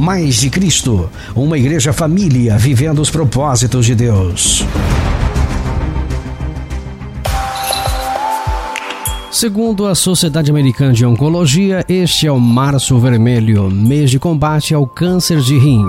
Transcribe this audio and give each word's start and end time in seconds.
Mais 0.00 0.40
de 0.40 0.48
Cristo, 0.48 1.10
uma 1.36 1.58
igreja 1.58 1.92
família 1.92 2.56
vivendo 2.56 3.00
os 3.02 3.10
propósitos 3.10 3.84
de 3.84 3.94
Deus. 3.94 4.64
Segundo 9.30 9.86
a 9.86 9.94
Sociedade 9.94 10.50
Americana 10.50 10.94
de 10.94 11.04
Oncologia, 11.04 11.84
este 11.86 12.26
é 12.26 12.32
o 12.32 12.40
Março 12.40 12.98
Vermelho, 12.98 13.70
mês 13.70 14.10
de 14.10 14.18
combate 14.18 14.72
ao 14.72 14.86
câncer 14.86 15.42
de 15.42 15.58
rim. 15.58 15.84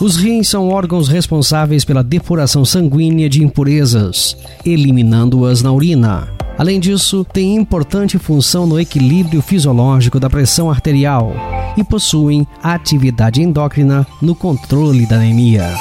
Os 0.00 0.16
rins 0.16 0.48
são 0.48 0.68
órgãos 0.68 1.06
responsáveis 1.06 1.84
pela 1.84 2.02
depuração 2.02 2.64
sanguínea 2.64 3.28
de 3.28 3.44
impurezas, 3.44 4.36
eliminando-as 4.66 5.62
na 5.62 5.70
urina. 5.70 6.26
Além 6.58 6.80
disso, 6.80 7.24
tem 7.32 7.54
importante 7.54 8.18
função 8.18 8.66
no 8.66 8.80
equilíbrio 8.80 9.40
fisiológico 9.40 10.18
da 10.18 10.28
pressão 10.28 10.68
arterial 10.68 11.32
e 11.76 11.84
possuem 11.84 12.46
atividade 12.62 13.42
endócrina 13.42 14.06
no 14.20 14.34
controle 14.34 15.06
da 15.06 15.16
anemia. 15.16 15.74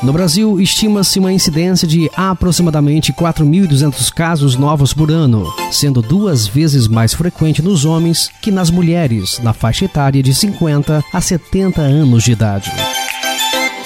No 0.00 0.12
Brasil, 0.12 0.60
estima-se 0.60 1.18
uma 1.18 1.32
incidência 1.32 1.86
de 1.86 2.08
aproximadamente 2.14 3.12
4.200 3.12 4.12
casos 4.12 4.54
novos 4.54 4.94
por 4.94 5.10
ano, 5.10 5.52
sendo 5.72 6.00
duas 6.00 6.46
vezes 6.46 6.86
mais 6.86 7.12
frequente 7.12 7.60
nos 7.60 7.84
homens 7.84 8.30
que 8.40 8.52
nas 8.52 8.70
mulheres, 8.70 9.40
na 9.42 9.52
faixa 9.52 9.86
etária 9.86 10.22
de 10.22 10.32
50 10.32 11.04
a 11.12 11.20
70 11.20 11.80
anos 11.80 12.22
de 12.22 12.30
idade. 12.30 12.70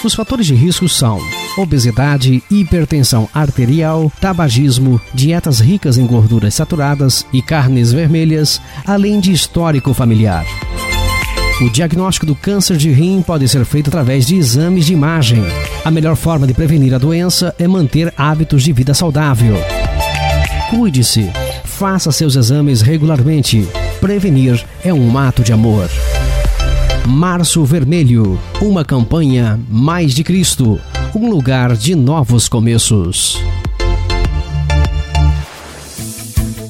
Os 0.04 0.14
fatores 0.14 0.46
de 0.46 0.54
risco 0.54 0.86
são 0.86 1.18
obesidade, 1.56 2.42
hipertensão 2.50 3.26
arterial, 3.32 4.12
tabagismo, 4.20 5.00
dietas 5.14 5.60
ricas 5.60 5.96
em 5.96 6.06
gorduras 6.06 6.54
saturadas 6.54 7.24
e 7.32 7.40
carnes 7.40 7.90
vermelhas, 7.90 8.60
além 8.84 9.18
de 9.18 9.32
histórico 9.32 9.94
familiar. 9.94 10.44
O 11.60 11.70
diagnóstico 11.70 12.26
do 12.26 12.34
câncer 12.34 12.76
de 12.76 12.90
rim 12.90 13.22
pode 13.22 13.46
ser 13.48 13.64
feito 13.64 13.88
através 13.88 14.26
de 14.26 14.36
exames 14.36 14.86
de 14.86 14.92
imagem. 14.92 15.44
A 15.84 15.90
melhor 15.90 16.16
forma 16.16 16.46
de 16.46 16.54
prevenir 16.54 16.94
a 16.94 16.98
doença 16.98 17.54
é 17.58 17.68
manter 17.68 18.12
hábitos 18.16 18.62
de 18.62 18.72
vida 18.72 18.94
saudável. 18.94 19.56
Cuide-se. 20.70 21.30
Faça 21.64 22.10
seus 22.10 22.36
exames 22.36 22.80
regularmente. 22.80 23.66
Prevenir 24.00 24.64
é 24.84 24.92
um 24.92 25.16
ato 25.16 25.42
de 25.42 25.52
amor. 25.52 25.88
Março 27.06 27.64
Vermelho, 27.64 28.38
uma 28.60 28.84
campanha 28.84 29.58
mais 29.68 30.14
de 30.14 30.22
Cristo, 30.22 30.80
um 31.14 31.28
lugar 31.28 31.76
de 31.76 31.94
novos 31.94 32.48
começos. 32.48 33.40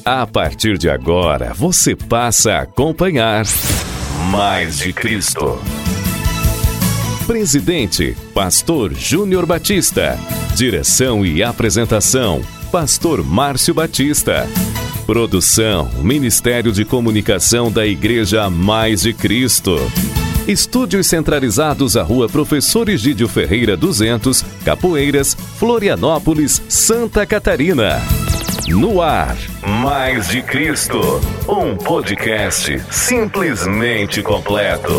A 0.03 0.27
partir 0.27 0.77
de 0.77 0.89
agora, 0.89 1.53
você 1.53 1.95
passa 1.95 2.53
a 2.53 2.61
acompanhar 2.63 3.45
Mais 4.31 4.79
de 4.79 4.93
Cristo. 4.93 5.59
Presidente, 7.27 8.15
Pastor 8.33 8.93
Júnior 8.93 9.45
Batista. 9.45 10.17
Direção 10.55 11.25
e 11.25 11.43
apresentação, 11.43 12.41
Pastor 12.71 13.23
Márcio 13.23 13.73
Batista. 13.73 14.47
Produção, 15.05 15.89
Ministério 16.01 16.71
de 16.71 16.85
Comunicação 16.85 17.71
da 17.71 17.85
Igreja 17.85 18.49
Mais 18.49 19.01
de 19.01 19.13
Cristo. 19.13 19.77
Estúdios 20.47 21.07
centralizados 21.07 21.97
à 21.97 22.03
Rua 22.03 22.29
Professor 22.29 22.89
Egídio 22.89 23.27
Ferreira 23.27 23.75
200, 23.75 24.43
Capoeiras, 24.63 25.35
Florianópolis, 25.57 26.61
Santa 26.69 27.25
Catarina. 27.25 28.01
No 28.67 29.01
ar, 29.01 29.35
Mais 29.83 30.29
de 30.29 30.41
Cristo, 30.41 30.99
um 31.49 31.75
podcast 31.75 32.79
simplesmente 32.89 34.21
completo. 34.21 34.93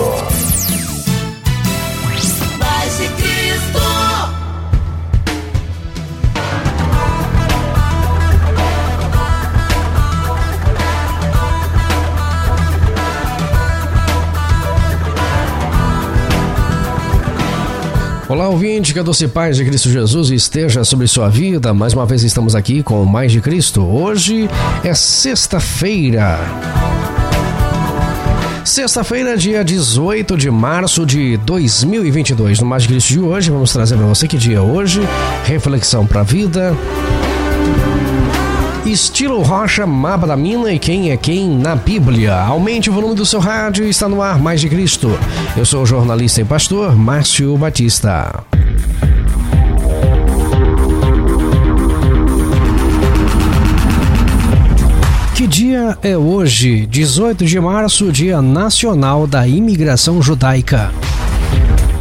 Olá, 18.27 18.49
ouvinte, 18.49 18.95
que 18.95 18.99
a 18.99 19.03
doce 19.03 19.29
paz 19.29 19.55
de 19.55 19.67
Cristo 19.67 19.91
Jesus 19.91 20.31
esteja 20.31 20.83
sobre 20.83 21.07
sua 21.07 21.29
vida. 21.29 21.75
Mais 21.75 21.93
uma 21.93 22.07
vez 22.07 22.23
estamos 22.23 22.55
aqui 22.55 22.83
com 22.83 23.05
Mais 23.05 23.31
de 23.31 23.39
Cristo. 23.39 23.83
Hoje 23.83 24.49
é 24.83 24.95
sexta-feira. 24.95 26.39
Sexta-feira, 28.65 29.37
dia 29.37 29.63
18 29.63 30.39
de 30.39 30.51
março 30.51 31.05
de 31.05 31.37
2022. 31.37 32.61
No 32.61 32.67
Mais 32.67 32.85
de 32.85 32.89
Cristo 32.89 33.09
de 33.13 33.21
hoje, 33.21 33.51
vamos 33.51 33.71
trazer 33.71 33.95
para 33.95 34.07
você 34.07 34.27
que 34.27 34.39
dia 34.39 34.57
é 34.57 34.61
hoje, 34.61 35.03
reflexão 35.45 36.07
para 36.07 36.23
a 36.23 36.25
vida. 36.25 36.75
Estilo 38.95 39.43
Rocha, 39.43 39.85
Mapa 39.85 40.25
da 40.25 40.37
Mina 40.37 40.73
e 40.73 40.79
quem 40.79 41.11
é 41.11 41.17
quem 41.17 41.49
na 41.49 41.75
Bíblia. 41.75 42.33
Aumente 42.37 42.89
o 42.89 42.93
volume 42.93 43.17
do 43.17 43.27
seu 43.27 43.41
rádio 43.41 43.85
está 43.89 44.09
no 44.09 44.23
ar 44.23 44.39
Mais 44.39 44.61
de 44.61 44.69
Cristo. 44.69 45.11
Eu 45.57 45.67
sou 45.67 45.83
o 45.83 45.87
jornalista 45.87 46.43
e 46.43 46.45
pastor 46.45 46.95
Márcio 46.95 47.59
Batista. 47.59 48.45
Que 55.35 55.49
dia 55.49 55.99
é 56.01 56.17
hoje? 56.17 56.87
18 56.87 57.45
de 57.45 57.59
março, 57.59 58.13
Dia 58.13 58.41
Nacional 58.41 59.27
da 59.27 59.45
Imigração 59.45 60.23
Judaica. 60.23 60.93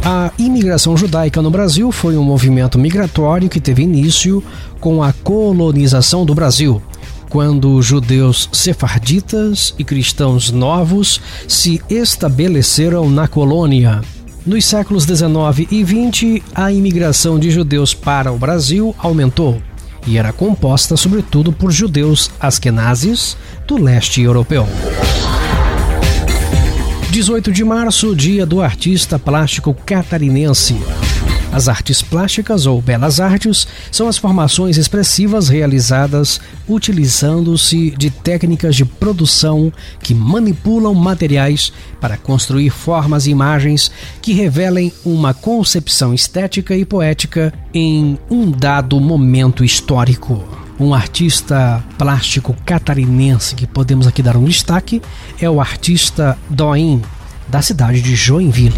A 0.06 0.30
imigração 0.38 0.94
judaica 0.98 1.40
no 1.40 1.50
Brasil 1.50 1.90
foi 1.90 2.14
um 2.18 2.22
movimento 2.22 2.78
migratório 2.78 3.48
que 3.48 3.58
teve 3.58 3.82
início 3.82 4.44
com 4.78 5.02
a 5.02 5.14
colonização 5.14 6.26
do 6.26 6.34
Brasil, 6.34 6.82
quando 7.30 7.80
judeus 7.80 8.50
sefarditas 8.52 9.74
e 9.78 9.82
cristãos 9.82 10.50
novos 10.50 11.22
se 11.48 11.80
estabeleceram 11.88 13.08
na 13.08 13.26
colônia. 13.26 14.02
Nos 14.44 14.66
séculos 14.66 15.06
19 15.06 15.68
e 15.70 15.82
20, 15.82 16.42
a 16.54 16.70
imigração 16.70 17.38
de 17.38 17.50
judeus 17.50 17.94
para 17.94 18.30
o 18.30 18.36
Brasil 18.36 18.94
aumentou 18.98 19.58
e 20.06 20.18
era 20.18 20.34
composta 20.34 20.98
sobretudo 20.98 21.50
por 21.50 21.70
judeus 21.72 22.30
askenazes 22.38 23.38
do 23.66 23.82
leste 23.82 24.20
europeu. 24.20 24.68
18 27.24 27.52
de 27.52 27.64
março, 27.64 28.14
dia 28.14 28.44
do 28.44 28.60
artista 28.60 29.18
plástico 29.18 29.72
catarinense. 29.72 30.76
As 31.50 31.68
artes 31.68 32.02
plásticas 32.02 32.66
ou 32.66 32.82
belas 32.82 33.18
artes 33.18 33.66
são 33.90 34.08
as 34.08 34.18
formações 34.18 34.76
expressivas 34.76 35.48
realizadas 35.48 36.38
utilizando-se 36.68 37.92
de 37.92 38.10
técnicas 38.10 38.76
de 38.76 38.84
produção 38.84 39.72
que 40.00 40.12
manipulam 40.12 40.92
materiais 40.92 41.72
para 41.98 42.18
construir 42.18 42.68
formas 42.68 43.26
e 43.26 43.30
imagens 43.30 43.90
que 44.20 44.34
revelem 44.34 44.92
uma 45.02 45.32
concepção 45.32 46.12
estética 46.12 46.76
e 46.76 46.84
poética 46.84 47.54
em 47.72 48.18
um 48.30 48.50
dado 48.50 49.00
momento 49.00 49.64
histórico 49.64 50.63
um 50.78 50.92
artista 50.92 51.82
plástico 51.96 52.54
catarinense 52.64 53.54
que 53.54 53.66
podemos 53.66 54.06
aqui 54.06 54.22
dar 54.22 54.36
um 54.36 54.44
destaque 54.44 55.00
é 55.40 55.48
o 55.48 55.60
artista 55.60 56.36
Doim, 56.48 57.02
da 57.48 57.62
cidade 57.62 58.00
de 58.00 58.14
Joinville. 58.14 58.74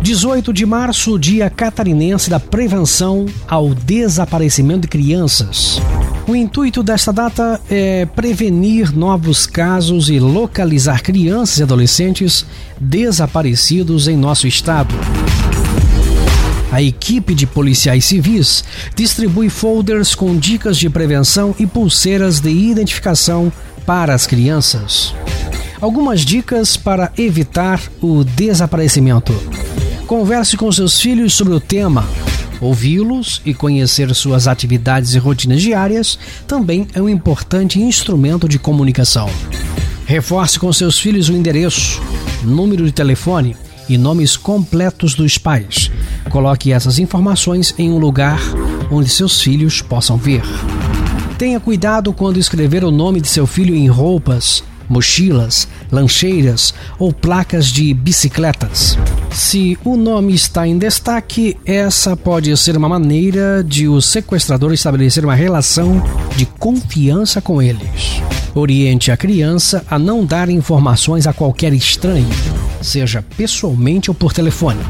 18 0.00 0.52
de 0.52 0.64
março, 0.64 1.18
dia 1.18 1.50
catarinense 1.50 2.30
da 2.30 2.38
prevenção 2.38 3.26
ao 3.46 3.74
desaparecimento 3.74 4.82
de 4.82 4.88
crianças. 4.88 5.80
O 6.26 6.36
intuito 6.36 6.82
desta 6.82 7.12
data 7.12 7.60
é 7.70 8.06
prevenir 8.06 8.94
novos 8.94 9.46
casos 9.46 10.08
e 10.08 10.20
localizar 10.20 11.02
crianças 11.02 11.58
e 11.58 11.62
adolescentes 11.62 12.46
desaparecidos 12.78 14.08
em 14.08 14.16
nosso 14.16 14.46
estado. 14.46 14.94
A 16.70 16.82
equipe 16.82 17.34
de 17.34 17.46
policiais 17.46 18.04
civis 18.04 18.62
distribui 18.94 19.48
folders 19.48 20.14
com 20.14 20.36
dicas 20.36 20.76
de 20.76 20.90
prevenção 20.90 21.54
e 21.58 21.66
pulseiras 21.66 22.40
de 22.40 22.50
identificação 22.50 23.50
para 23.86 24.14
as 24.14 24.26
crianças. 24.26 25.14
Algumas 25.80 26.22
dicas 26.22 26.76
para 26.76 27.10
evitar 27.16 27.80
o 28.02 28.22
desaparecimento. 28.22 29.32
Converse 30.06 30.56
com 30.56 30.70
seus 30.70 31.00
filhos 31.00 31.34
sobre 31.34 31.54
o 31.54 31.60
tema. 31.60 32.06
Ouvi-los 32.60 33.40
e 33.46 33.54
conhecer 33.54 34.12
suas 34.14 34.48
atividades 34.48 35.14
e 35.14 35.18
rotinas 35.18 35.62
diárias 35.62 36.18
também 36.46 36.86
é 36.92 37.00
um 37.00 37.08
importante 37.08 37.80
instrumento 37.80 38.48
de 38.48 38.58
comunicação. 38.58 39.30
Reforce 40.04 40.58
com 40.58 40.72
seus 40.72 40.98
filhos 40.98 41.28
o 41.28 41.32
endereço, 41.32 42.02
número 42.42 42.84
de 42.84 42.92
telefone 42.92 43.56
e 43.88 43.96
nomes 43.96 44.36
completos 44.36 45.14
dos 45.14 45.38
pais. 45.38 45.90
Coloque 46.30 46.72
essas 46.72 46.98
informações 46.98 47.74
em 47.78 47.90
um 47.90 47.98
lugar 47.98 48.40
onde 48.90 49.08
seus 49.08 49.40
filhos 49.40 49.80
possam 49.80 50.16
ver. 50.16 50.42
Tenha 51.38 51.60
cuidado 51.60 52.12
quando 52.12 52.38
escrever 52.38 52.84
o 52.84 52.90
nome 52.90 53.20
de 53.20 53.28
seu 53.28 53.46
filho 53.46 53.74
em 53.74 53.86
roupas, 53.86 54.62
mochilas, 54.88 55.68
lancheiras 55.90 56.74
ou 56.98 57.12
placas 57.12 57.66
de 57.66 57.92
bicicletas. 57.94 58.98
Se 59.30 59.78
o 59.84 59.96
nome 59.96 60.34
está 60.34 60.66
em 60.66 60.78
destaque, 60.78 61.56
essa 61.64 62.16
pode 62.16 62.56
ser 62.56 62.76
uma 62.76 62.88
maneira 62.88 63.62
de 63.62 63.86
o 63.88 64.00
sequestrador 64.00 64.72
estabelecer 64.72 65.24
uma 65.24 65.34
relação 65.34 66.02
de 66.36 66.46
confiança 66.46 67.40
com 67.40 67.62
eles. 67.62 68.20
Oriente 68.54 69.12
a 69.12 69.16
criança 69.16 69.84
a 69.88 69.98
não 69.98 70.24
dar 70.24 70.48
informações 70.48 71.26
a 71.26 71.32
qualquer 71.32 71.72
estranho, 71.72 72.28
seja 72.82 73.24
pessoalmente 73.36 74.10
ou 74.10 74.14
por 74.14 74.32
telefone. 74.32 74.80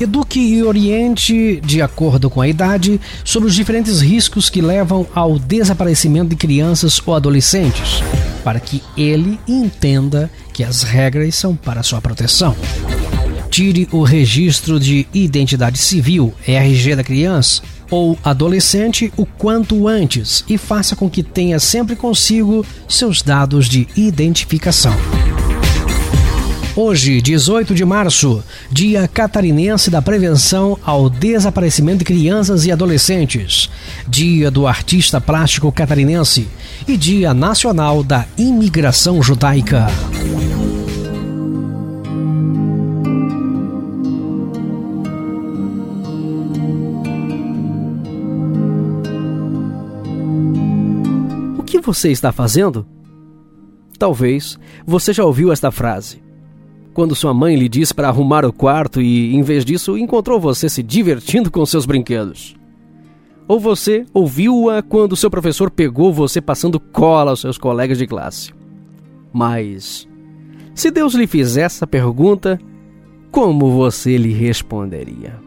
Eduque 0.00 0.40
e 0.40 0.62
oriente, 0.62 1.60
de 1.62 1.82
acordo 1.82 2.30
com 2.30 2.40
a 2.40 2.48
idade, 2.48 2.98
sobre 3.22 3.50
os 3.50 3.54
diferentes 3.54 4.00
riscos 4.00 4.48
que 4.48 4.62
levam 4.62 5.06
ao 5.14 5.38
desaparecimento 5.38 6.30
de 6.30 6.36
crianças 6.36 7.02
ou 7.04 7.14
adolescentes, 7.14 8.02
para 8.42 8.58
que 8.58 8.82
ele 8.96 9.38
entenda 9.46 10.30
que 10.54 10.64
as 10.64 10.82
regras 10.82 11.34
são 11.34 11.54
para 11.54 11.82
sua 11.82 12.00
proteção. 12.00 12.56
Tire 13.50 13.86
o 13.92 14.02
registro 14.02 14.80
de 14.80 15.06
identidade 15.12 15.76
civil, 15.76 16.32
RG 16.46 16.96
da 16.96 17.04
criança 17.04 17.60
ou 17.90 18.18
adolescente 18.24 19.12
o 19.18 19.26
quanto 19.26 19.86
antes 19.86 20.44
e 20.48 20.56
faça 20.56 20.96
com 20.96 21.10
que 21.10 21.22
tenha 21.22 21.58
sempre 21.58 21.94
consigo 21.94 22.64
seus 22.88 23.20
dados 23.20 23.68
de 23.68 23.86
identificação. 23.96 24.94
Hoje, 26.82 27.20
18 27.20 27.74
de 27.74 27.84
março, 27.84 28.42
Dia 28.72 29.06
Catarinense 29.06 29.90
da 29.90 30.00
Prevenção 30.00 30.78
ao 30.82 31.10
Desaparecimento 31.10 31.98
de 31.98 32.06
Crianças 32.06 32.64
e 32.64 32.72
Adolescentes, 32.72 33.68
Dia 34.08 34.50
do 34.50 34.66
Artista 34.66 35.20
Plástico 35.20 35.70
Catarinense 35.70 36.48
e 36.88 36.96
Dia 36.96 37.34
Nacional 37.34 38.02
da 38.02 38.24
Imigração 38.38 39.22
Judaica. 39.22 39.88
O 51.58 51.62
que 51.62 51.78
você 51.78 52.10
está 52.10 52.32
fazendo? 52.32 52.86
Talvez 53.98 54.58
você 54.86 55.12
já 55.12 55.22
ouviu 55.26 55.52
esta 55.52 55.70
frase 55.70 56.29
quando 56.92 57.14
sua 57.14 57.32
mãe 57.32 57.56
lhe 57.56 57.68
disse 57.68 57.94
para 57.94 58.08
arrumar 58.08 58.44
o 58.44 58.52
quarto 58.52 59.00
e, 59.00 59.34
em 59.34 59.42
vez 59.42 59.64
disso, 59.64 59.96
encontrou 59.96 60.40
você 60.40 60.68
se 60.68 60.82
divertindo 60.82 61.50
com 61.50 61.64
seus 61.64 61.86
brinquedos. 61.86 62.56
Ou 63.46 63.58
você 63.58 64.04
ouviu-a 64.12 64.82
quando 64.82 65.16
seu 65.16 65.30
professor 65.30 65.70
pegou 65.70 66.12
você 66.12 66.40
passando 66.40 66.78
cola 66.78 67.30
aos 67.30 67.40
seus 67.40 67.58
colegas 67.58 67.98
de 67.98 68.06
classe. 68.06 68.52
Mas, 69.32 70.08
se 70.74 70.90
Deus 70.90 71.14
lhe 71.14 71.26
fizesse 71.26 71.76
essa 71.76 71.86
pergunta, 71.86 72.60
como 73.30 73.70
você 73.70 74.16
lhe 74.16 74.32
responderia? 74.32 75.38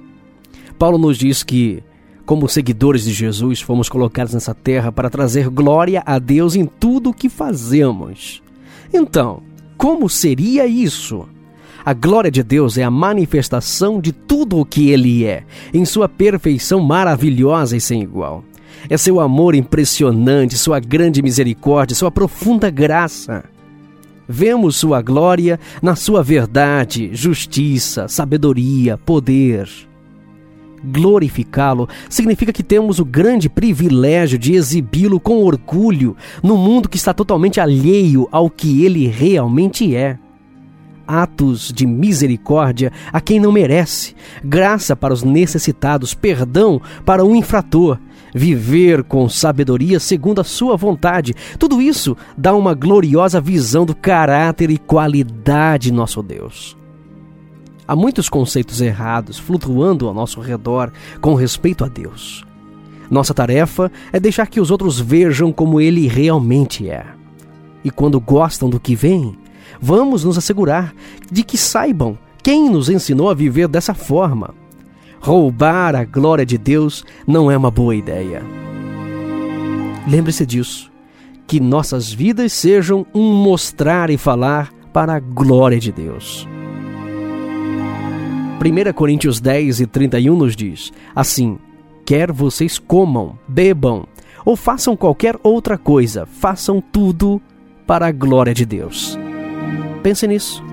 Paulo 0.77 0.97
nos 0.97 1.17
diz 1.17 1.43
que, 1.43 1.83
como 2.25 2.47
seguidores 2.47 3.03
de 3.03 3.13
Jesus, 3.13 3.61
fomos 3.61 3.89
colocados 3.89 4.33
nessa 4.33 4.53
terra 4.53 4.91
para 4.91 5.09
trazer 5.09 5.49
glória 5.49 6.01
a 6.05 6.19
Deus 6.19 6.55
em 6.55 6.65
tudo 6.65 7.09
o 7.09 7.13
que 7.13 7.29
fazemos. 7.29 8.41
Então, 8.93 9.43
como 9.77 10.09
seria 10.09 10.65
isso? 10.65 11.27
A 11.85 11.93
glória 11.93 12.31
de 12.31 12.41
Deus 12.41 12.77
é 12.77 12.83
a 12.83 12.89
manifestação 12.89 13.99
de 13.99 14.13
tudo 14.13 14.57
o 14.57 14.65
que 14.65 14.89
Ele 14.89 15.25
é, 15.25 15.43
em 15.73 15.83
sua 15.83 16.07
perfeição 16.07 16.79
maravilhosa 16.79 17.75
e 17.75 17.81
sem 17.81 18.01
igual. 18.01 18.41
É 18.89 18.95
seu 18.95 19.19
amor 19.19 19.53
impressionante, 19.53 20.57
sua 20.57 20.79
grande 20.79 21.21
misericórdia, 21.21 21.95
sua 21.95 22.09
profunda 22.09 22.69
graça. 22.69 23.43
Vemos 24.27 24.77
sua 24.77 25.01
glória 25.01 25.59
na 25.81 25.93
sua 25.93 26.23
verdade, 26.23 27.09
justiça, 27.13 28.07
sabedoria, 28.07 28.97
poder. 28.97 29.69
Glorificá-lo 30.85 31.89
significa 32.09 32.53
que 32.53 32.63
temos 32.63 32.99
o 32.99 33.05
grande 33.05 33.49
privilégio 33.49 34.37
de 34.39 34.53
exibi-lo 34.53 35.19
com 35.19 35.43
orgulho 35.43 36.15
no 36.41 36.55
mundo 36.55 36.87
que 36.87 36.97
está 36.97 37.13
totalmente 37.13 37.59
alheio 37.59 38.27
ao 38.31 38.49
que 38.49 38.85
ele 38.85 39.07
realmente 39.07 39.93
é 39.93 40.17
atos 41.07 41.71
de 41.73 41.85
misericórdia 41.85 42.91
a 43.11 43.21
quem 43.21 43.39
não 43.39 43.51
merece, 43.51 44.15
graça 44.43 44.95
para 44.95 45.13
os 45.13 45.23
necessitados, 45.23 46.13
perdão 46.13 46.81
para 47.05 47.23
um 47.23 47.35
infrator, 47.35 47.99
viver 48.33 49.03
com 49.03 49.29
sabedoria 49.29 49.99
segundo 49.99 50.41
a 50.41 50.43
sua 50.43 50.75
vontade. 50.75 51.35
Tudo 51.59 51.81
isso 51.81 52.17
dá 52.37 52.55
uma 52.55 52.73
gloriosa 52.73 53.39
visão 53.39 53.85
do 53.85 53.95
caráter 53.95 54.71
e 54.71 54.77
qualidade 54.77 55.83
de 55.83 55.91
nosso 55.91 56.23
Deus. 56.23 56.77
Há 57.85 57.95
muitos 57.95 58.29
conceitos 58.29 58.79
errados 58.79 59.37
flutuando 59.37 60.07
ao 60.07 60.13
nosso 60.13 60.39
redor 60.39 60.91
com 61.19 61.33
respeito 61.35 61.83
a 61.83 61.89
Deus. 61.89 62.45
Nossa 63.11 63.33
tarefa 63.33 63.91
é 64.13 64.19
deixar 64.19 64.47
que 64.47 64.61
os 64.61 64.71
outros 64.71 64.99
vejam 64.99 65.51
como 65.51 65.81
ele 65.81 66.07
realmente 66.07 66.89
é. 66.89 67.05
E 67.83 67.91
quando 67.91 68.19
gostam 68.19 68.69
do 68.69 68.79
que 68.79 68.95
vem, 68.95 69.37
Vamos 69.81 70.23
nos 70.23 70.37
assegurar 70.37 70.93
de 71.31 71.43
que 71.43 71.57
saibam 71.57 72.17
quem 72.41 72.69
nos 72.69 72.89
ensinou 72.89 73.29
a 73.29 73.33
viver 73.33 73.67
dessa 73.67 73.93
forma. 73.93 74.53
Roubar 75.19 75.95
a 75.95 76.03
glória 76.03 76.45
de 76.45 76.57
Deus 76.57 77.05
não 77.25 77.49
é 77.49 77.55
uma 77.55 77.71
boa 77.71 77.95
ideia. 77.95 78.43
Lembre-se 80.07 80.45
disso. 80.45 80.91
Que 81.47 81.59
nossas 81.59 82.11
vidas 82.11 82.51
sejam 82.53 83.05
um 83.13 83.33
mostrar 83.33 84.09
e 84.09 84.17
falar 84.17 84.71
para 84.91 85.15
a 85.15 85.19
glória 85.19 85.79
de 85.79 85.91
Deus. 85.91 86.47
1 88.63 88.93
Coríntios 88.93 89.39
10 89.41 89.81
e 89.81 89.87
31 89.87 90.35
nos 90.35 90.55
diz: 90.55 90.91
Assim, 91.15 91.57
quer 92.05 92.31
vocês 92.31 92.79
comam, 92.79 93.37
bebam 93.47 94.05
ou 94.45 94.55
façam 94.55 94.95
qualquer 94.95 95.37
outra 95.43 95.77
coisa, 95.77 96.25
façam 96.25 96.81
tudo 96.81 97.41
para 97.85 98.07
a 98.07 98.11
glória 98.11 98.53
de 98.53 98.65
Deus. 98.65 99.17
Pense 100.03 100.27
nisso. 100.27 100.72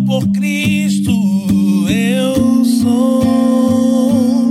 por 0.00 0.26
Cristo 0.28 1.12
eu 1.88 2.64
sou. 2.64 4.50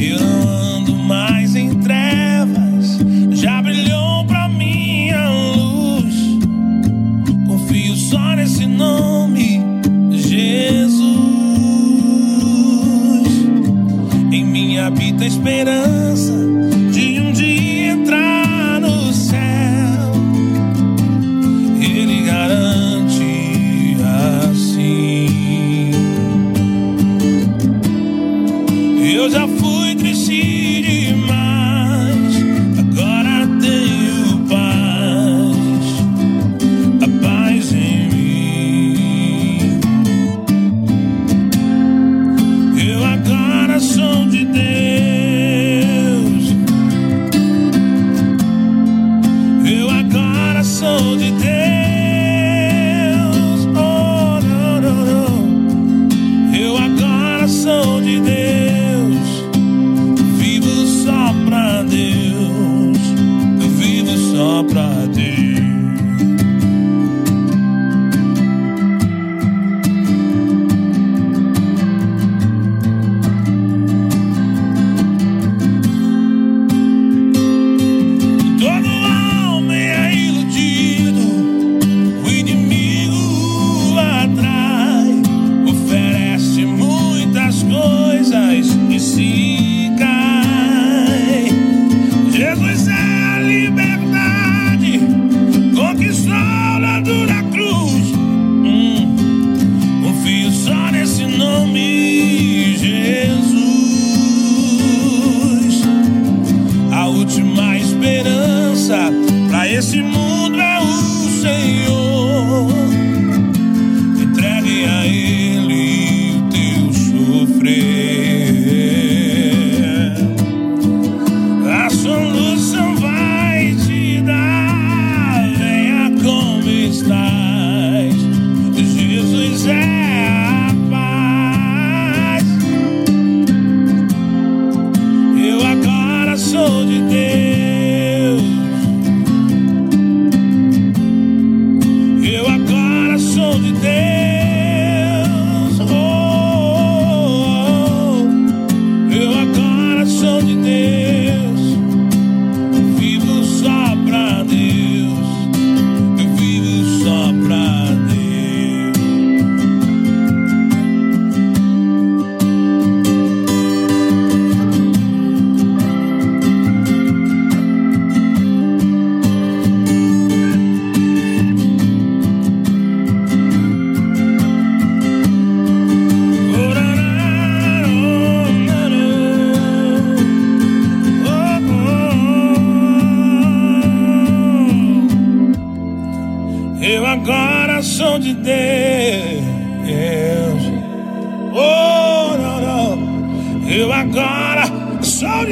Eu 0.00 0.20
não 0.20 0.48
ando 0.48 0.94
mais 0.96 1.54
em 1.54 1.74
trevas, 1.80 2.98
já 3.32 3.62
brilhou 3.62 4.24
pra 4.26 4.48
mim 4.48 5.10
a 5.10 5.30
luz. 5.30 6.14
Confio 7.46 7.96
só 7.96 8.34
nesse 8.34 8.66
nome, 8.66 9.60
Jesus. 10.12 11.08
Em 14.32 14.44
mim 14.44 14.78
habita 14.78 15.24
esperança. 15.24 16.27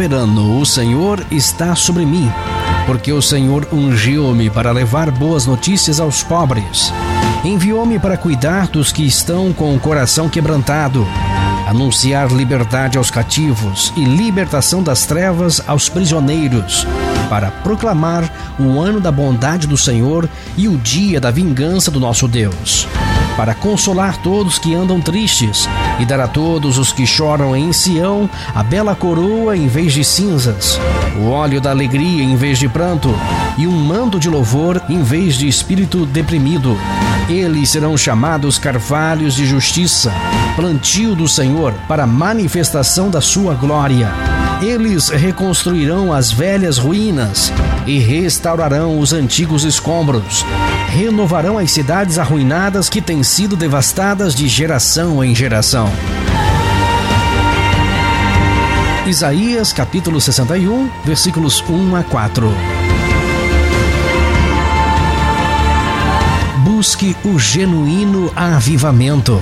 Soberano, 0.00 0.58
o 0.58 0.64
Senhor 0.64 1.22
está 1.30 1.76
sobre 1.76 2.06
mim 2.06 2.32
porque 2.86 3.12
o 3.12 3.20
Senhor 3.20 3.68
ungiu-me 3.70 4.48
para 4.48 4.72
levar 4.72 5.10
boas 5.10 5.44
notícias 5.44 6.00
aos 6.00 6.22
pobres. 6.22 6.90
Enviou-me 7.44 7.98
para 7.98 8.16
cuidar 8.16 8.66
dos 8.68 8.92
que 8.92 9.06
estão 9.06 9.52
com 9.52 9.76
o 9.76 9.78
coração 9.78 10.26
quebrantado, 10.26 11.06
anunciar 11.68 12.32
liberdade 12.32 12.96
aos 12.96 13.10
cativos 13.10 13.92
e 13.94 14.02
libertação 14.02 14.82
das 14.82 15.04
trevas 15.04 15.62
aos 15.66 15.90
prisioneiros, 15.90 16.86
para 17.28 17.50
proclamar 17.50 18.56
o 18.58 18.80
ano 18.80 19.00
da 19.00 19.12
bondade 19.12 19.66
do 19.66 19.76
Senhor 19.76 20.26
e 20.56 20.66
o 20.66 20.78
dia 20.78 21.20
da 21.20 21.30
vingança 21.30 21.90
do 21.90 22.00
nosso 22.00 22.26
Deus 22.26 22.88
para 23.40 23.54
consolar 23.54 24.18
todos 24.18 24.58
que 24.58 24.74
andam 24.74 25.00
tristes 25.00 25.66
e 25.98 26.04
dar 26.04 26.20
a 26.20 26.28
todos 26.28 26.76
os 26.76 26.92
que 26.92 27.06
choram 27.06 27.56
em 27.56 27.72
Sião 27.72 28.28
a 28.54 28.62
bela 28.62 28.94
coroa 28.94 29.56
em 29.56 29.66
vez 29.66 29.94
de 29.94 30.04
cinzas, 30.04 30.78
o 31.18 31.30
óleo 31.30 31.58
da 31.58 31.70
alegria 31.70 32.22
em 32.22 32.36
vez 32.36 32.58
de 32.58 32.68
pranto 32.68 33.08
e 33.56 33.66
um 33.66 33.72
manto 33.72 34.20
de 34.20 34.28
louvor 34.28 34.82
em 34.90 35.02
vez 35.02 35.36
de 35.36 35.48
espírito 35.48 36.04
deprimido. 36.04 36.76
Eles 37.30 37.70
serão 37.70 37.96
chamados 37.96 38.58
carvalhos 38.58 39.34
de 39.34 39.46
justiça, 39.46 40.12
plantio 40.54 41.14
do 41.14 41.26
Senhor 41.26 41.72
para 41.88 42.06
manifestação 42.06 43.08
da 43.08 43.22
sua 43.22 43.54
glória. 43.54 44.12
Eles 44.62 45.08
reconstruirão 45.08 46.12
as 46.12 46.30
velhas 46.30 46.76
ruínas 46.76 47.50
e 47.86 47.98
restaurarão 47.98 48.98
os 48.98 49.10
antigos 49.10 49.64
escombros. 49.64 50.44
Renovarão 50.88 51.56
as 51.56 51.70
cidades 51.70 52.18
arruinadas 52.18 52.90
que 52.90 53.00
têm 53.00 53.22
sido 53.22 53.56
devastadas 53.56 54.34
de 54.34 54.46
geração 54.48 55.24
em 55.24 55.34
geração. 55.34 55.90
Isaías 59.06 59.72
capítulo 59.72 60.20
61, 60.20 60.90
versículos 61.06 61.64
1 61.66 61.96
a 61.96 62.02
4. 62.02 62.54
Busque 66.58 67.16
o 67.24 67.38
genuíno 67.38 68.30
avivamento. 68.36 69.40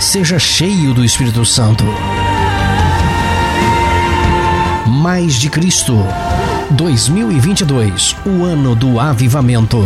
Seja 0.00 0.38
cheio 0.38 0.94
do 0.94 1.04
Espírito 1.04 1.44
Santo 1.44 1.84
mais 5.06 5.34
de 5.34 5.48
Cristo. 5.48 5.94
2022, 6.72 8.16
o 8.26 8.42
ano 8.42 8.74
do 8.74 8.98
avivamento. 8.98 9.78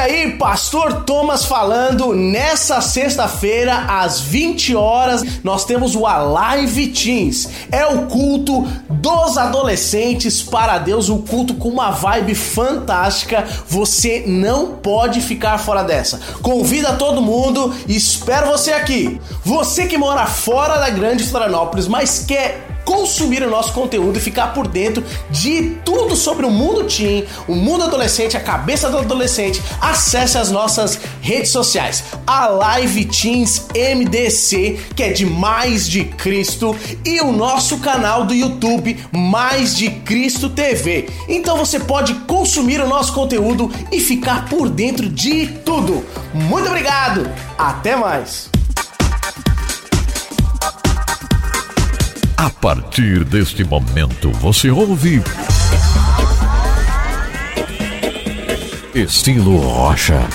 Aí, 0.00 0.32
Pastor 0.32 1.04
Thomas 1.04 1.44
falando. 1.44 2.14
Nessa 2.14 2.80
sexta-feira, 2.80 3.84
às 3.88 4.20
20 4.20 4.74
horas, 4.74 5.22
nós 5.44 5.64
temos 5.64 5.94
o 5.94 6.06
Alive 6.06 6.88
Teens. 6.88 7.48
É 7.70 7.86
o 7.86 8.06
culto 8.06 8.66
dos 8.88 9.36
adolescentes 9.36 10.42
para 10.42 10.78
Deus, 10.78 11.08
um 11.08 11.20
culto 11.20 11.54
com 11.54 11.68
uma 11.68 11.90
vibe 11.90 12.34
fantástica. 12.34 13.46
Você 13.68 14.24
não 14.26 14.76
pode 14.76 15.20
ficar 15.20 15.58
fora 15.58 15.82
dessa. 15.82 16.20
Convida 16.42 16.94
todo 16.94 17.22
mundo 17.22 17.74
espero 17.86 18.48
você 18.48 18.72
aqui. 18.72 19.20
Você 19.44 19.86
que 19.86 19.98
mora 19.98 20.26
fora 20.26 20.78
da 20.78 20.90
grande 20.90 21.24
Florianópolis, 21.24 21.86
mas 21.86 22.24
quer 22.26 22.69
consumir 22.84 23.42
o 23.42 23.50
nosso 23.50 23.72
conteúdo 23.72 24.18
e 24.18 24.20
ficar 24.20 24.48
por 24.48 24.66
dentro 24.66 25.04
de 25.30 25.76
tudo 25.84 26.16
sobre 26.16 26.44
o 26.46 26.50
mundo 26.50 26.84
teen, 26.84 27.24
o 27.46 27.54
mundo 27.54 27.84
adolescente, 27.84 28.36
a 28.36 28.40
cabeça 28.40 28.90
do 28.90 28.98
adolescente, 28.98 29.62
acesse 29.80 30.38
as 30.38 30.50
nossas 30.50 30.98
redes 31.20 31.50
sociais. 31.50 32.04
A 32.26 32.46
Live 32.48 33.04
Teens 33.06 33.66
MDC, 33.74 34.78
que 34.94 35.02
é 35.02 35.12
de 35.12 35.24
Mais 35.24 35.88
de 35.88 36.04
Cristo, 36.04 36.76
e 37.04 37.20
o 37.20 37.32
nosso 37.32 37.78
canal 37.78 38.24
do 38.24 38.34
YouTube 38.34 38.96
Mais 39.12 39.76
de 39.76 39.90
Cristo 39.90 40.50
TV. 40.50 41.08
Então 41.28 41.56
você 41.56 41.78
pode 41.78 42.14
consumir 42.26 42.80
o 42.80 42.88
nosso 42.88 43.12
conteúdo 43.12 43.70
e 43.90 44.00
ficar 44.00 44.48
por 44.48 44.68
dentro 44.68 45.08
de 45.08 45.46
tudo. 45.64 46.04
Muito 46.34 46.68
obrigado. 46.68 47.30
Até 47.56 47.96
mais. 47.96 48.49
A 52.40 52.48
partir 52.48 53.22
deste 53.22 53.62
momento, 53.62 54.30
você 54.30 54.70
ouve. 54.70 55.22
Estilo 58.94 59.58
Rocha. 59.58 60.26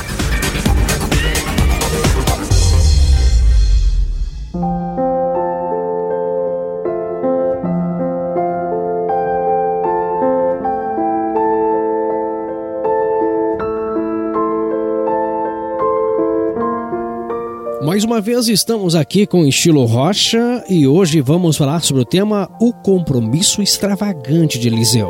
Uma 18.06 18.22
vez 18.22 18.48
estamos 18.48 18.94
aqui 18.94 19.26
com 19.26 19.48
estilo 19.48 19.84
Rocha 19.84 20.64
e 20.70 20.86
hoje 20.86 21.22
vamos 21.22 21.58
falar 21.58 21.82
sobre 21.82 22.04
o 22.04 22.06
tema 22.06 22.48
O 22.62 22.72
Compromisso 22.72 23.64
Extravagante 23.64 24.60
de 24.60 24.68
Eliseu. 24.68 25.10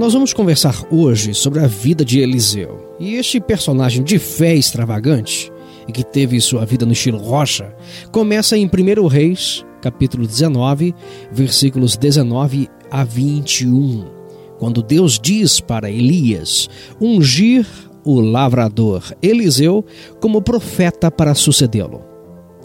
Nós 0.00 0.12
vamos 0.12 0.32
conversar 0.32 0.74
hoje 0.90 1.32
sobre 1.32 1.60
a 1.60 1.68
vida 1.68 2.04
de 2.04 2.18
Eliseu. 2.18 2.96
E 2.98 3.14
este 3.14 3.38
personagem 3.38 4.02
de 4.02 4.18
fé 4.18 4.56
extravagante, 4.56 5.52
e 5.86 5.92
que 5.92 6.02
teve 6.02 6.40
sua 6.40 6.66
vida 6.66 6.84
no 6.84 6.92
estilo 6.92 7.18
Rocha, 7.18 7.72
começa 8.10 8.58
em 8.58 8.66
1 8.66 9.06
Reis, 9.06 9.64
capítulo 9.80 10.26
19, 10.26 10.92
versículos 11.30 11.96
19 11.96 12.68
a 12.90 13.04
21 13.04 14.17
quando 14.58 14.82
Deus 14.82 15.18
diz 15.18 15.60
para 15.60 15.90
Elias 15.90 16.68
ungir 17.00 17.66
o 18.04 18.20
lavrador 18.20 19.02
Eliseu 19.22 19.84
como 20.20 20.42
profeta 20.42 21.10
para 21.10 21.34
sucedê-lo. 21.34 22.02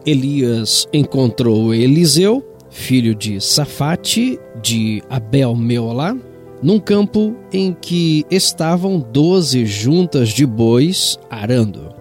Elias 0.06 0.88
encontrou 0.92 1.74
Eliseu, 1.74 2.44
filho 2.70 3.16
de 3.16 3.40
Safate, 3.40 4.40
de 4.62 5.02
Abel 5.10 5.56
Meolá, 5.56 6.16
num 6.62 6.80
campo 6.80 7.36
em 7.52 7.74
que 7.74 8.26
estavam 8.32 9.00
doze 9.00 9.66
juntas 9.66 10.30
de 10.30 10.46
bois 10.46 11.18
arando. 11.30 11.94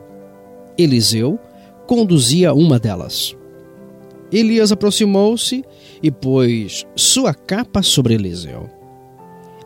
Eliseu 0.78 1.38
conduzia 1.86 2.54
uma 2.54 2.78
delas. 2.78 3.36
Elias 4.32 4.72
aproximou-se 4.72 5.64
e 6.02 6.10
pôs 6.10 6.86
sua 6.96 7.34
capa 7.34 7.82
sobre 7.82 8.14
Eliseu. 8.14 8.81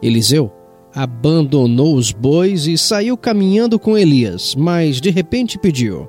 Eliseu 0.06 0.52
abandonou 0.94 1.94
os 1.94 2.12
bois 2.12 2.66
e 2.66 2.78
saiu 2.78 3.16
caminhando 3.16 3.78
com 3.78 3.98
Elias, 3.98 4.54
mas 4.54 5.00
de 5.00 5.10
repente 5.10 5.58
pediu: 5.58 6.08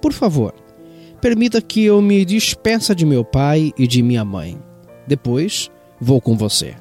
Por 0.00 0.12
favor, 0.12 0.52
permita 1.20 1.62
que 1.62 1.84
eu 1.84 2.02
me 2.02 2.24
despeça 2.24 2.94
de 2.94 3.06
meu 3.06 3.24
pai 3.24 3.72
e 3.78 3.86
de 3.86 4.02
minha 4.02 4.24
mãe. 4.24 4.58
Depois 5.06 5.70
vou 6.00 6.20
com 6.20 6.36
você. 6.36 6.74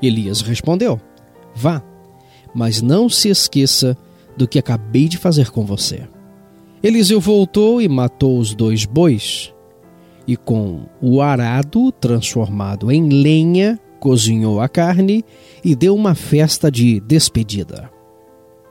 Elias 0.00 0.40
respondeu: 0.40 1.00
Vá, 1.54 1.82
mas 2.54 2.80
não 2.80 3.08
se 3.08 3.28
esqueça 3.28 3.96
do 4.36 4.46
que 4.46 4.58
acabei 4.58 5.08
de 5.08 5.18
fazer 5.18 5.50
com 5.50 5.66
você. 5.66 6.08
Eliseu 6.82 7.20
voltou 7.20 7.82
e 7.82 7.88
matou 7.88 8.38
os 8.38 8.54
dois 8.54 8.84
bois, 8.84 9.52
e 10.28 10.36
com 10.36 10.82
o 11.02 11.20
arado 11.20 11.90
transformado 11.90 12.90
em 12.92 13.08
lenha, 13.08 13.78
cozinhou 13.98 14.60
a 14.60 14.68
carne 14.68 15.24
e 15.64 15.74
deu 15.74 15.94
uma 15.94 16.14
festa 16.14 16.70
de 16.70 17.00
despedida. 17.00 17.90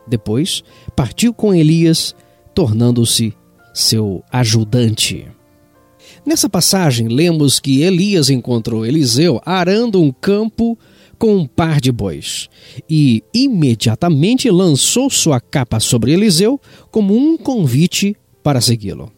Depois 0.07 0.63
partiu 0.95 1.33
com 1.33 1.53
Elias, 1.53 2.15
tornando-se 2.53 3.33
seu 3.73 4.23
ajudante. 4.31 5.27
Nessa 6.25 6.49
passagem, 6.49 7.07
lemos 7.07 7.59
que 7.59 7.81
Elias 7.81 8.29
encontrou 8.29 8.85
Eliseu 8.85 9.41
arando 9.45 10.01
um 10.01 10.11
campo 10.11 10.77
com 11.17 11.35
um 11.35 11.47
par 11.47 11.81
de 11.81 11.91
bois 11.91 12.47
e 12.89 13.23
imediatamente 13.33 14.49
lançou 14.49 15.09
sua 15.09 15.39
capa 15.39 15.79
sobre 15.79 16.11
Eliseu 16.11 16.59
como 16.91 17.15
um 17.15 17.37
convite 17.37 18.15
para 18.43 18.61
segui-lo. 18.61 19.11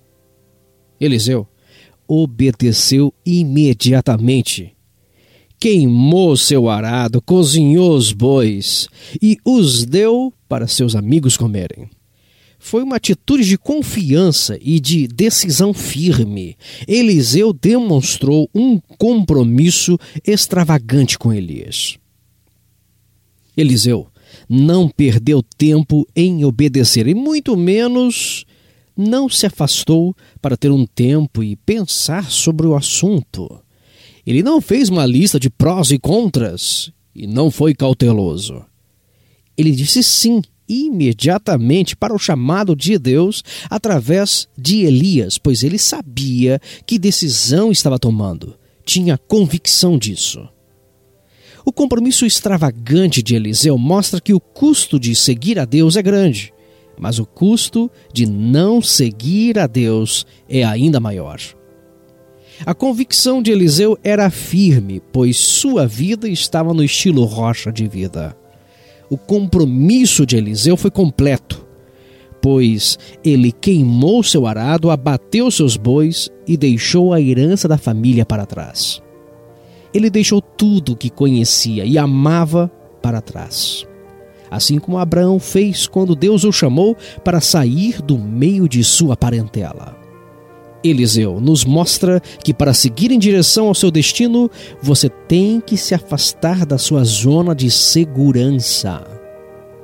Eliseu 1.00 1.48
obedeceu 2.08 3.14
imediatamente 3.26 4.76
queimou 5.60 6.38
seu 6.38 6.70
arado, 6.70 7.22
cozinhou 7.22 7.96
os 7.96 8.14
bois 8.14 8.88
e 9.22 9.38
os 9.44 9.86
deu 9.86 10.34
para 10.48 10.68
seus 10.68 10.96
amigos 10.96 11.36
comerem. 11.36 11.90
Foi 12.58 12.84
uma 12.84 12.98
atitude 12.98 13.46
de 13.46 13.58
confiança 13.58 14.58
e 14.62 14.80
de 14.80 15.08
decisão 15.08 15.74
firme. 15.74 16.58
Eliseu 16.88 17.54
demonstrou 17.54 18.50
um 18.54 18.80
compromisso 18.98 19.98
extravagante 20.26 21.18
com 21.18 21.32
Elias. 21.32 21.98
Eliseu 23.56 24.08
não 24.48 24.90
perdeu 24.90 25.42
tempo 25.42 26.08
em 26.16 26.44
obedecer 26.44 27.08
e 27.08 27.16
muito 27.16 27.56
menos 27.56 28.46
não 28.96 29.30
se 29.30 29.46
afastou 29.46 30.16
para 30.42 30.58
ter 30.58 30.72
um 30.72 30.86
tempo 30.86 31.42
e 31.42 31.56
pensar 31.56 32.30
sobre 32.30 32.68
o 32.68 32.76
assunto. 32.76 33.62
Ele 34.30 34.44
não 34.44 34.62
fez 34.62 34.90
uma 34.90 35.08
lista 35.08 35.40
de 35.40 35.50
prós 35.50 35.90
e 35.90 35.98
contras 35.98 36.92
e 37.16 37.26
não 37.26 37.50
foi 37.50 37.74
cauteloso. 37.74 38.64
Ele 39.58 39.72
disse 39.72 40.04
sim 40.04 40.40
imediatamente 40.68 41.96
para 41.96 42.14
o 42.14 42.20
chamado 42.20 42.76
de 42.76 43.00
Deus 43.00 43.44
através 43.72 44.48
de 44.56 44.82
Elias, 44.82 45.40
pois 45.40 45.64
ele 45.64 45.80
sabia 45.80 46.62
que 46.86 47.00
decisão 47.00 47.72
estava 47.72 47.98
tomando, 47.98 48.56
tinha 48.86 49.18
convicção 49.18 49.98
disso. 49.98 50.48
O 51.66 51.74
compromisso 51.74 52.24
extravagante 52.24 53.24
de 53.24 53.34
Eliseu 53.34 53.80
mostra 53.80 54.22
que 54.22 54.36
o 54.36 54.40
custo 54.40 55.00
de 55.00 55.16
seguir 55.16 55.58
a 55.58 55.66
Deus 55.66 55.96
é 55.96 56.04
grande, 56.04 56.54
mas 57.00 57.18
o 57.18 57.26
custo 57.26 57.90
de 58.14 58.28
não 58.28 58.80
seguir 58.80 59.58
a 59.58 59.66
Deus 59.66 60.24
é 60.48 60.64
ainda 60.64 61.00
maior. 61.00 61.40
A 62.66 62.74
convicção 62.74 63.42
de 63.42 63.52
Eliseu 63.52 63.98
era 64.04 64.30
firme, 64.30 65.02
pois 65.14 65.38
sua 65.38 65.88
vida 65.88 66.28
estava 66.28 66.74
no 66.74 66.84
estilo 66.84 67.24
rocha 67.24 67.72
de 67.72 67.88
vida. 67.88 68.36
O 69.10 69.18
compromisso 69.18 70.26
de 70.26 70.36
Eliseu 70.36 70.76
foi 70.76 70.92
completo, 70.92 71.66
pois 72.42 73.00
ele 73.24 73.52
queimou 73.52 74.22
seu 74.24 74.46
arado, 74.46 74.92
abateu 74.92 75.50
seus 75.50 75.78
bois 75.78 76.30
e 76.46 76.58
deixou 76.58 77.14
a 77.14 77.22
herança 77.22 77.68
da 77.68 77.78
família 77.78 78.26
para 78.26 78.46
trás. 78.46 79.02
Ele 79.94 80.10
deixou 80.10 80.42
tudo 80.42 80.98
que 80.98 81.10
conhecia 81.10 81.86
e 81.86 81.98
amava 81.98 82.70
para 83.02 83.22
trás. 83.22 83.88
Assim 84.52 84.80
como 84.80 84.98
Abraão 84.98 85.40
fez 85.40 85.88
quando 85.88 86.16
Deus 86.16 86.44
o 86.44 86.52
chamou 86.52 86.96
para 87.24 87.40
sair 87.40 88.02
do 88.02 88.18
meio 88.18 88.68
de 88.68 88.84
sua 88.84 89.16
parentela. 89.16 89.99
Eliseu 90.84 91.40
nos 91.40 91.66
mostra 91.66 92.22
que 92.44 92.54
para 92.54 92.74
seguir 92.74 93.12
em 93.12 93.20
direção 93.20 93.68
ao 93.68 93.76
seu 93.76 93.92
destino, 93.92 94.50
você 94.82 95.10
tem 95.10 95.60
que 95.60 95.78
se 95.78 95.94
afastar 95.94 96.66
da 96.66 96.78
sua 96.78 97.04
zona 97.04 97.54
de 97.54 97.70
segurança. 97.70 99.04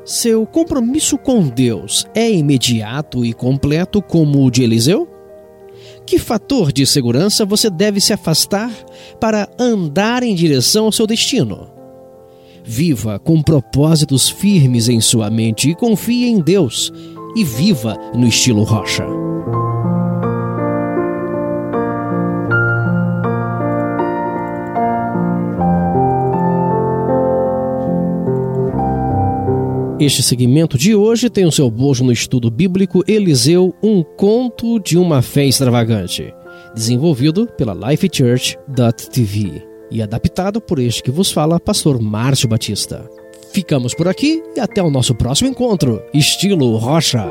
Seu 0.05 0.45
compromisso 0.45 1.17
com 1.17 1.47
Deus 1.47 2.05
é 2.13 2.31
imediato 2.31 3.25
e 3.25 3.33
completo 3.33 4.01
como 4.01 4.45
o 4.45 4.51
de 4.51 4.63
Eliseu? 4.63 5.07
Que 6.05 6.19
fator 6.19 6.71
de 6.71 6.85
segurança 6.85 7.43
você 7.45 7.69
deve 7.69 7.99
se 7.99 8.13
afastar 8.13 8.71
para 9.19 9.49
andar 9.59 10.21
em 10.21 10.35
direção 10.35 10.85
ao 10.85 10.91
seu 10.91 11.07
destino? 11.07 11.71
Viva 12.63 13.17
com 13.17 13.41
propósitos 13.41 14.29
firmes 14.29 14.87
em 14.87 15.01
sua 15.01 15.29
mente 15.29 15.69
e 15.71 15.75
confie 15.75 16.27
em 16.27 16.39
Deus, 16.39 16.91
e 17.35 17.43
viva 17.43 17.97
no 18.13 18.27
estilo 18.27 18.63
rocha. 18.63 19.05
Este 29.97 30.21
segmento 30.21 30.77
de 30.77 30.93
hoje 30.93 31.29
tem 31.29 31.45
o 31.45 31.51
seu 31.51 31.71
bojo 31.71 32.03
no 32.03 32.11
estudo 32.11 32.51
bíblico 32.51 33.01
Eliseu, 33.07 33.73
um 33.81 34.03
conto 34.03 34.77
de 34.77 34.97
uma 34.97 35.21
fé 35.21 35.45
extravagante, 35.45 36.33
desenvolvido 36.75 37.47
pela 37.57 37.73
lifechurch.tv 37.73 39.63
e 39.89 40.01
adaptado 40.01 40.59
por 40.59 40.79
este 40.79 41.01
que 41.01 41.11
vos 41.11 41.31
fala, 41.31 41.61
pastor 41.61 42.01
Márcio 42.01 42.49
Batista. 42.49 43.09
Ficamos 43.53 43.93
por 43.93 44.09
aqui 44.09 44.43
e 44.53 44.59
até 44.59 44.83
o 44.83 44.91
nosso 44.91 45.15
próximo 45.15 45.49
encontro, 45.49 46.03
estilo 46.13 46.75
Rocha. 46.75 47.25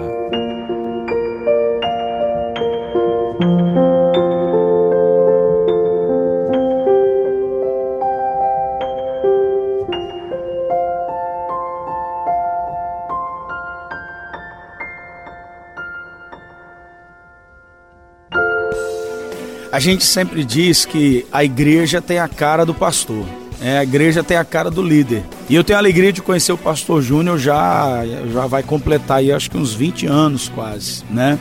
A 19.75 19.81
gente 19.81 20.05
sempre 20.05 20.45
diz 20.45 20.85
que 20.85 21.27
a 21.33 21.43
igreja 21.43 22.01
tem 22.01 22.21
a 22.21 22.29
cara 22.29 22.65
do 22.65 22.73
pastor. 22.73 23.27
É, 23.61 23.79
a 23.79 23.83
igreja 23.83 24.23
tem 24.23 24.37
a 24.37 24.45
cara 24.45 24.71
do 24.71 24.81
líder. 24.81 25.25
E 25.49 25.55
eu 25.57 25.65
tenho 25.65 25.77
a 25.77 25.81
alegria 25.81 26.13
de 26.13 26.23
conhecer 26.23 26.53
o 26.53 26.57
pastor 26.57 27.03
Júnior 27.03 27.41
já 27.41 28.05
já 28.33 28.47
vai 28.47 28.63
completar 28.63 29.17
aí 29.17 29.33
acho 29.33 29.51
que 29.51 29.57
uns 29.57 29.75
20 29.75 30.07
anos 30.07 30.49
quase, 30.49 31.03
né? 31.11 31.37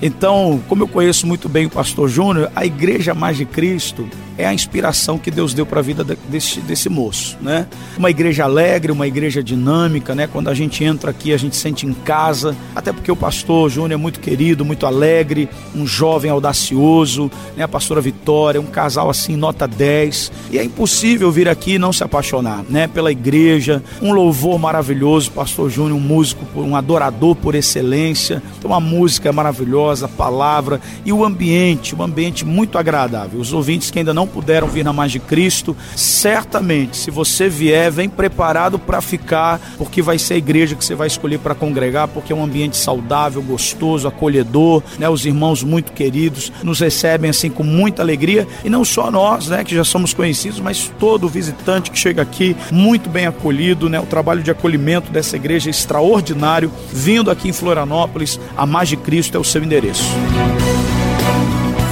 Então, 0.00 0.62
como 0.68 0.84
eu 0.84 0.86
conheço 0.86 1.26
muito 1.26 1.48
bem 1.48 1.66
o 1.66 1.70
pastor 1.70 2.08
Júnior, 2.08 2.48
a 2.54 2.64
Igreja 2.64 3.12
Mais 3.12 3.36
de 3.36 3.44
Cristo 3.44 4.08
é 4.36 4.46
a 4.46 4.52
inspiração 4.54 5.18
que 5.18 5.30
Deus 5.30 5.54
deu 5.54 5.64
para 5.64 5.80
a 5.80 5.82
vida 5.82 6.04
desse, 6.28 6.60
desse 6.60 6.88
moço, 6.88 7.36
né? 7.40 7.66
Uma 7.96 8.10
igreja 8.10 8.44
alegre, 8.44 8.90
uma 8.90 9.06
igreja 9.06 9.42
dinâmica, 9.42 10.14
né? 10.14 10.26
Quando 10.26 10.48
a 10.48 10.54
gente 10.54 10.82
entra 10.82 11.10
aqui, 11.10 11.32
a 11.32 11.36
gente 11.36 11.56
sente 11.56 11.86
em 11.86 11.92
casa, 11.92 12.56
até 12.74 12.92
porque 12.92 13.10
o 13.10 13.16
pastor 13.16 13.70
Júnior 13.70 13.92
é 13.92 13.96
muito 13.96 14.20
querido, 14.20 14.64
muito 14.64 14.86
alegre, 14.86 15.48
um 15.74 15.86
jovem 15.86 16.30
audacioso, 16.30 17.30
né? 17.56 17.64
A 17.64 17.68
pastora 17.68 18.00
Vitória, 18.00 18.60
um 18.60 18.66
casal 18.66 19.08
assim, 19.08 19.36
nota 19.36 19.68
10. 19.68 20.32
E 20.50 20.58
é 20.58 20.64
impossível 20.64 21.30
vir 21.30 21.48
aqui 21.48 21.74
e 21.74 21.78
não 21.78 21.92
se 21.92 22.02
apaixonar, 22.02 22.64
né? 22.68 22.88
Pela 22.88 23.12
igreja, 23.12 23.82
um 24.02 24.12
louvor 24.12 24.58
maravilhoso, 24.58 25.30
pastor 25.30 25.70
Júnior, 25.70 25.96
um 25.96 26.00
músico, 26.00 26.44
um 26.60 26.74
adorador 26.74 27.36
por 27.36 27.54
excelência. 27.54 28.42
Então, 28.58 28.70
uma 28.70 28.80
música 28.80 29.32
maravilhosa, 29.32 30.06
a 30.06 30.08
palavra 30.08 30.80
e 31.04 31.12
o 31.12 31.24
ambiente, 31.24 31.94
um 31.94 32.02
ambiente 32.02 32.44
muito 32.44 32.78
agradável. 32.78 33.40
Os 33.40 33.52
ouvintes 33.52 33.90
que 33.90 33.98
ainda 33.98 34.12
não 34.12 34.23
não 34.24 34.26
puderam 34.26 34.66
vir 34.66 34.82
na 34.82 34.92
mais 34.92 35.12
de 35.12 35.18
Cristo, 35.18 35.76
certamente, 35.94 36.96
se 36.96 37.10
você 37.10 37.48
vier, 37.48 37.92
vem 37.92 38.08
preparado 38.08 38.78
para 38.78 39.00
ficar, 39.02 39.60
porque 39.76 40.00
vai 40.00 40.18
ser 40.18 40.34
a 40.34 40.36
igreja 40.38 40.74
que 40.74 40.84
você 40.84 40.94
vai 40.94 41.06
escolher 41.06 41.38
para 41.38 41.54
congregar, 41.54 42.08
porque 42.08 42.32
é 42.32 42.36
um 42.36 42.42
ambiente 42.42 42.76
saudável, 42.76 43.42
gostoso, 43.42 44.08
acolhedor, 44.08 44.82
né? 44.98 45.08
Os 45.08 45.26
irmãos 45.26 45.62
muito 45.62 45.92
queridos 45.92 46.50
nos 46.62 46.80
recebem 46.80 47.28
assim 47.28 47.50
com 47.50 47.62
muita 47.62 48.02
alegria 48.02 48.48
e 48.64 48.70
não 48.70 48.84
só 48.84 49.10
nós, 49.10 49.48
né, 49.48 49.62
que 49.62 49.74
já 49.74 49.84
somos 49.84 50.14
conhecidos, 50.14 50.58
mas 50.58 50.90
todo 50.98 51.28
visitante 51.28 51.90
que 51.90 51.98
chega 51.98 52.22
aqui 52.22 52.56
muito 52.72 53.10
bem 53.10 53.26
acolhido, 53.26 53.90
né? 53.90 54.00
O 54.00 54.06
trabalho 54.06 54.42
de 54.42 54.50
acolhimento 54.50 55.12
dessa 55.12 55.36
igreja 55.36 55.68
é 55.68 55.72
extraordinário, 55.72 56.72
vindo 56.90 57.30
aqui 57.30 57.48
em 57.48 57.52
Florianópolis, 57.52 58.40
a 58.56 58.64
mais 58.64 58.88
de 58.88 58.96
Cristo 58.96 59.36
é 59.36 59.40
o 59.40 59.44
seu 59.44 59.62
endereço. 59.62 60.04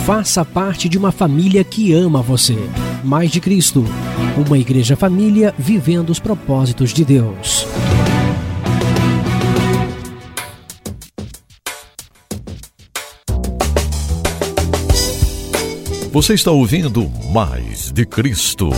Faça 0.05 0.45
parte 0.45 0.88
de 0.88 0.99
uma 0.99 1.12
família 1.12 1.62
que 1.62 1.93
ama 1.93 2.21
você. 2.21 2.57
Mais 3.05 3.31
de 3.31 3.41
Cristo. 3.41 3.85
Uma 4.37 4.59
igreja 4.59 4.97
família 4.97 5.55
vivendo 5.57 6.11
os 6.11 6.19
propósitos 6.19 6.93
de 6.93 7.05
Deus. 7.05 7.65
Você 16.11 16.35
está 16.35 16.51
ouvindo 16.51 17.09
Mais 17.33 17.93
de 17.93 18.05
Cristo. 18.05 18.71